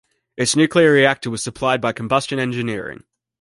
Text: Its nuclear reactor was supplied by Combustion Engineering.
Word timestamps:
Its 0.35 0.55
nuclear 0.55 0.91
reactor 0.93 1.29
was 1.29 1.43
supplied 1.43 1.79
by 1.79 1.91
Combustion 1.93 2.39
Engineering. 2.39 3.03